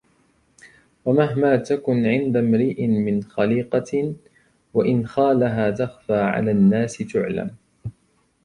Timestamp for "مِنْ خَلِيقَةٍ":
2.87-4.15